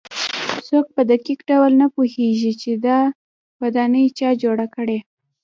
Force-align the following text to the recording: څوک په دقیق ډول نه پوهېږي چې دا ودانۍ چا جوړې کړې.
څوک 0.67 0.85
په 0.95 1.01
دقیق 1.11 1.39
ډول 1.49 1.71
نه 1.81 1.87
پوهېږي 1.95 2.53
چې 2.61 2.71
دا 2.85 2.99
ودانۍ 3.61 4.05
چا 4.17 4.29
جوړې 4.41 4.67
کړې. 4.75 4.97